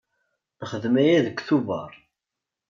Nexdem 0.59 0.95
aya 1.01 1.25
deg 1.27 1.37
Tubeṛ. 1.47 1.91